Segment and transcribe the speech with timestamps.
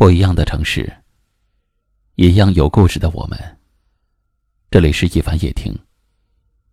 [0.00, 0.90] 不一样的城市，
[2.14, 3.38] 一样有故事的我们。
[4.70, 5.78] 这里是一凡夜听，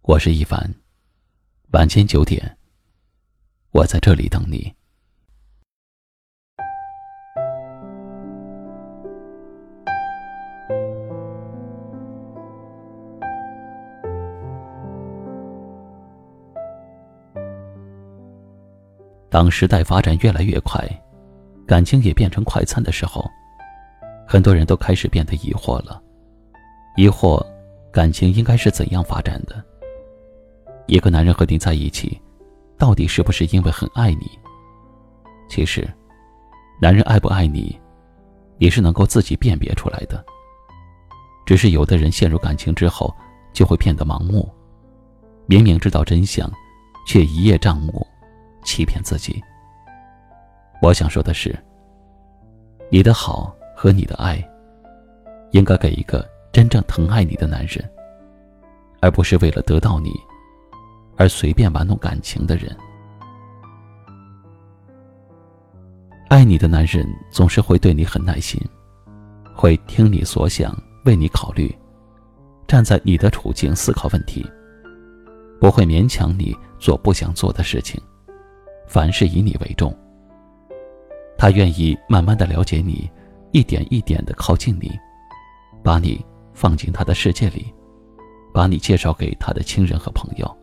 [0.03, 0.73] 我是一凡。
[1.73, 2.57] 晚间九点，
[3.71, 4.73] 我在这里等你。
[19.29, 20.87] 当时代发展越来越快。
[21.67, 23.29] 感情也变成快餐的时候，
[24.25, 26.01] 很多人都开始变得疑惑了。
[26.95, 27.45] 疑惑，
[27.91, 29.61] 感情应该是怎样发展的？
[30.87, 32.19] 一个男人和你在一起，
[32.77, 34.39] 到底是不是因为很爱你？
[35.49, 35.85] 其实，
[36.81, 37.77] 男人爱不爱你，
[38.59, 40.23] 也是能够自己辨别出来的。
[41.45, 43.13] 只是有的人陷入感情之后，
[43.51, 44.49] 就会变得盲目，
[45.47, 46.49] 明明知道真相，
[47.05, 48.07] 却一叶障目，
[48.63, 49.43] 欺骗自己。
[50.81, 51.57] 我想说的是，
[52.89, 54.37] 你的好和你的爱，
[55.51, 57.83] 应该给一个真正疼爱你的男人，
[59.01, 60.11] 而不是为了得到你，
[61.17, 62.75] 而随便玩弄感情的人。
[66.29, 68.61] 爱你的男人总是会对你很耐心，
[69.55, 71.75] 会听你所想，为你考虑，
[72.67, 74.45] 站在你的处境思考问题，
[75.59, 77.99] 不会勉强你做不想做的事情，
[78.87, 79.91] 凡事以你为重。
[81.37, 83.09] 他愿意慢慢的了解你，
[83.51, 84.91] 一点一点的靠近你，
[85.83, 87.71] 把你放进他的世界里，
[88.51, 90.57] 把你介绍给他的亲人和朋友。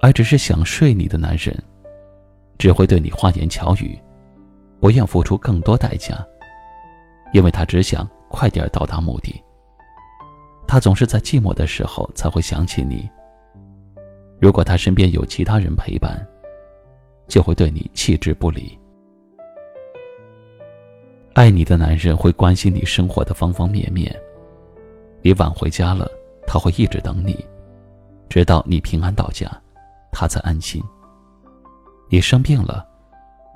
[0.00, 1.54] 而只是想睡你的男人，
[2.56, 4.00] 只会对你花言巧语，
[4.80, 6.26] 不愿付出更多代价，
[7.34, 9.38] 因为他只想快点到达目的。
[10.66, 13.06] 他总是在寂寞的时候才会想起你。
[14.40, 16.26] 如果他身边有其他人陪伴，
[17.28, 18.79] 就会对你弃之不理。
[21.34, 24.14] 爱你的男人会关心你生活的方方面面。
[25.22, 26.10] 你晚回家了，
[26.46, 27.44] 他会一直等你，
[28.28, 29.48] 直到你平安到家，
[30.10, 30.82] 他才安心。
[32.08, 32.84] 你生病了，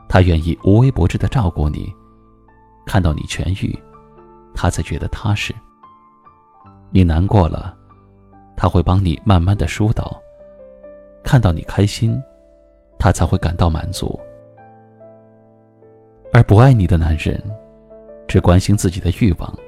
[0.09, 1.93] 他愿意无微不至的照顾你，
[2.87, 3.77] 看到你痊愈，
[4.55, 5.53] 他才觉得踏实。
[6.91, 7.77] 你难过了，
[8.57, 10.17] 他会帮你慢慢的疏导，
[11.25, 12.23] 看到你开心，
[13.01, 14.19] 他才会感到满足。
[16.33, 17.43] 而不爱你的男人。
[18.35, 19.59] 只关心自己的欲望，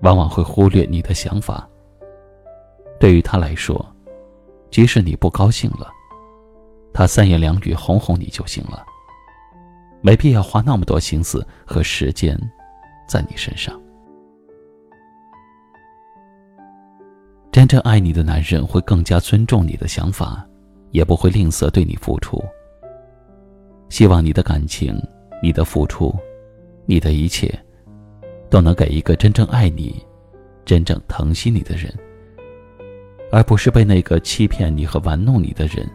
[0.00, 1.70] 往往会忽略你的想法。
[2.98, 3.86] 对于他来说，
[4.72, 5.88] 即使你不高兴了，
[6.92, 8.84] 他三言两语哄哄你就行了，
[10.00, 12.36] 没必要花那么多心思和时间
[13.08, 13.80] 在你身上。
[17.52, 20.44] 真正爱你的男人会更加尊重你的想法，
[20.90, 22.42] 也不会吝啬对你付出。
[23.90, 25.00] 希望你的感情、
[25.40, 26.12] 你的付出、
[26.84, 27.56] 你的一切。
[28.56, 30.02] 都能给一个真正爱你、
[30.64, 31.94] 真正疼惜你的人，
[33.30, 35.86] 而不是被那个欺骗你和玩弄你的人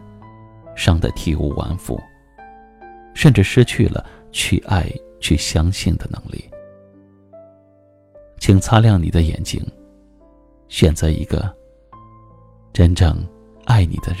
[0.76, 2.00] 伤得体无完肤，
[3.14, 6.48] 甚至失去了去爱、去相信的能力。
[8.38, 9.60] 请擦亮你的眼睛，
[10.68, 11.52] 选择一个
[12.72, 13.26] 真正
[13.64, 14.20] 爱你的人。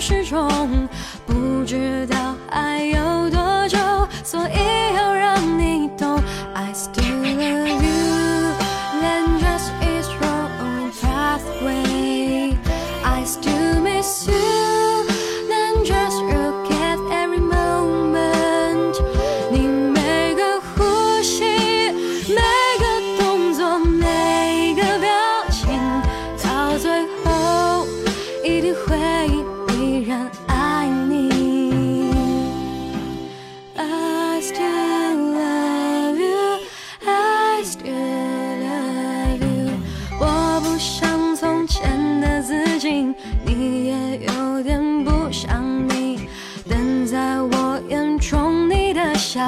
[0.00, 0.87] 时钟，不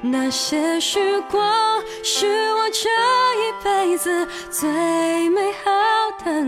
[0.00, 2.88] 那些时光是我这
[3.42, 4.68] 一辈子最
[5.30, 5.70] 美好
[6.24, 6.44] 的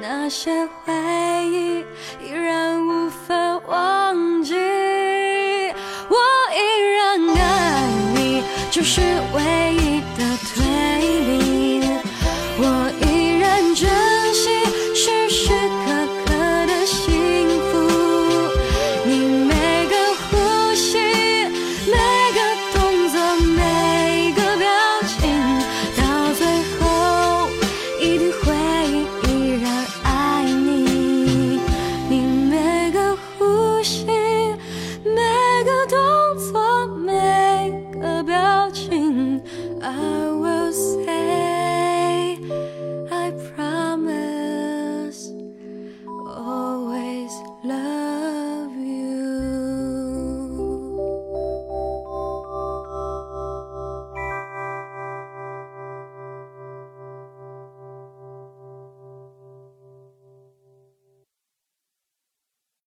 [0.00, 0.92] 那些回
[1.50, 1.84] 忆
[2.24, 4.54] 依然无法忘记。
[6.08, 6.16] 我
[6.54, 6.60] 依
[6.96, 9.00] 然爱你就是
[9.34, 9.61] 唯